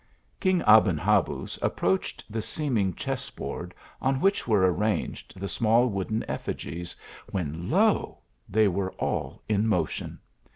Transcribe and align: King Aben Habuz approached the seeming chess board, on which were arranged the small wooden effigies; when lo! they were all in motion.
King 0.39 0.63
Aben 0.65 0.97
Habuz 0.97 1.59
approached 1.61 2.25
the 2.27 2.41
seeming 2.41 2.95
chess 2.95 3.29
board, 3.29 3.75
on 4.01 4.19
which 4.19 4.47
were 4.47 4.65
arranged 4.65 5.39
the 5.39 5.47
small 5.47 5.89
wooden 5.89 6.25
effigies; 6.27 6.95
when 7.31 7.69
lo! 7.69 8.17
they 8.49 8.67
were 8.67 8.93
all 8.93 9.43
in 9.47 9.67
motion. 9.67 10.17